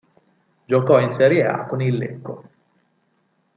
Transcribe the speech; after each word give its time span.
Giocò 0.65 0.99
in 0.99 1.11
Serie 1.11 1.45
A 1.45 1.67
con 1.67 1.79
il 1.79 1.95
Lecco. 1.95 2.43